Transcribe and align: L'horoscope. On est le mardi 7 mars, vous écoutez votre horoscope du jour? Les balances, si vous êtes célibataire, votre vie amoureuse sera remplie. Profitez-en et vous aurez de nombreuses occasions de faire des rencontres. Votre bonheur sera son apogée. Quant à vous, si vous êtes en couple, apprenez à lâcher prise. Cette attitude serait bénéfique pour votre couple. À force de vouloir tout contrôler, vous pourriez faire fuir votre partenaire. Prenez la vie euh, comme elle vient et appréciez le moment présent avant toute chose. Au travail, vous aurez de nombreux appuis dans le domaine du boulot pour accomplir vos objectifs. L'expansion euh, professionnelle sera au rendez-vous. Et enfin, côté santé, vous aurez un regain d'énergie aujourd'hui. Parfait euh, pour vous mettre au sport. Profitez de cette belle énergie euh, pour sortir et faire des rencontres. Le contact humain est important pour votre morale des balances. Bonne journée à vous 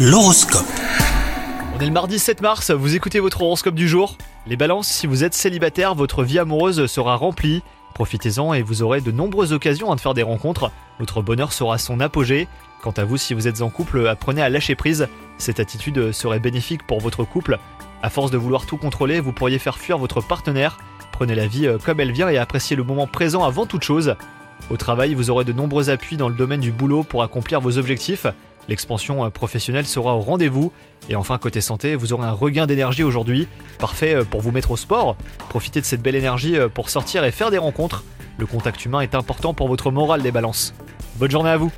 L'horoscope. 0.00 0.64
On 1.74 1.80
est 1.80 1.86
le 1.86 1.90
mardi 1.90 2.20
7 2.20 2.40
mars, 2.40 2.70
vous 2.70 2.94
écoutez 2.94 3.18
votre 3.18 3.42
horoscope 3.42 3.74
du 3.74 3.88
jour? 3.88 4.16
Les 4.46 4.56
balances, 4.56 4.86
si 4.86 5.08
vous 5.08 5.24
êtes 5.24 5.34
célibataire, 5.34 5.96
votre 5.96 6.22
vie 6.22 6.38
amoureuse 6.38 6.86
sera 6.86 7.16
remplie. 7.16 7.64
Profitez-en 7.94 8.54
et 8.54 8.62
vous 8.62 8.82
aurez 8.82 9.00
de 9.00 9.10
nombreuses 9.10 9.52
occasions 9.52 9.92
de 9.92 10.00
faire 10.00 10.14
des 10.14 10.22
rencontres. 10.22 10.70
Votre 11.00 11.20
bonheur 11.20 11.52
sera 11.52 11.78
son 11.78 11.98
apogée. 11.98 12.46
Quant 12.80 12.92
à 12.92 13.04
vous, 13.04 13.16
si 13.16 13.34
vous 13.34 13.48
êtes 13.48 13.60
en 13.60 13.70
couple, 13.70 14.06
apprenez 14.06 14.40
à 14.40 14.48
lâcher 14.48 14.76
prise. 14.76 15.08
Cette 15.36 15.58
attitude 15.58 16.12
serait 16.12 16.38
bénéfique 16.38 16.86
pour 16.86 17.00
votre 17.00 17.24
couple. 17.24 17.58
À 18.00 18.08
force 18.08 18.30
de 18.30 18.38
vouloir 18.38 18.66
tout 18.66 18.76
contrôler, 18.76 19.18
vous 19.18 19.32
pourriez 19.32 19.58
faire 19.58 19.78
fuir 19.78 19.98
votre 19.98 20.20
partenaire. 20.20 20.78
Prenez 21.10 21.34
la 21.34 21.48
vie 21.48 21.66
euh, 21.66 21.76
comme 21.84 21.98
elle 21.98 22.12
vient 22.12 22.28
et 22.28 22.38
appréciez 22.38 22.76
le 22.76 22.84
moment 22.84 23.08
présent 23.08 23.42
avant 23.42 23.66
toute 23.66 23.82
chose. 23.82 24.14
Au 24.70 24.76
travail, 24.76 25.14
vous 25.14 25.30
aurez 25.30 25.44
de 25.44 25.52
nombreux 25.52 25.90
appuis 25.90 26.16
dans 26.16 26.28
le 26.28 26.36
domaine 26.36 26.60
du 26.60 26.70
boulot 26.70 27.02
pour 27.02 27.24
accomplir 27.24 27.60
vos 27.60 27.78
objectifs. 27.78 28.28
L'expansion 28.68 29.24
euh, 29.24 29.30
professionnelle 29.30 29.86
sera 29.86 30.14
au 30.14 30.20
rendez-vous. 30.20 30.72
Et 31.08 31.16
enfin, 31.16 31.38
côté 31.38 31.60
santé, 31.60 31.94
vous 31.94 32.12
aurez 32.12 32.26
un 32.26 32.32
regain 32.32 32.66
d'énergie 32.66 33.02
aujourd'hui. 33.02 33.48
Parfait 33.78 34.14
euh, 34.14 34.24
pour 34.24 34.42
vous 34.42 34.52
mettre 34.52 34.70
au 34.70 34.76
sport. 34.76 35.16
Profitez 35.48 35.80
de 35.80 35.86
cette 35.86 36.02
belle 36.02 36.16
énergie 36.16 36.56
euh, 36.56 36.68
pour 36.68 36.90
sortir 36.90 37.24
et 37.24 37.32
faire 37.32 37.50
des 37.50 37.58
rencontres. 37.58 38.04
Le 38.36 38.46
contact 38.46 38.84
humain 38.84 39.00
est 39.00 39.14
important 39.14 39.54
pour 39.54 39.68
votre 39.68 39.90
morale 39.90 40.22
des 40.22 40.30
balances. 40.30 40.74
Bonne 41.16 41.30
journée 41.30 41.50
à 41.50 41.56
vous 41.56 41.72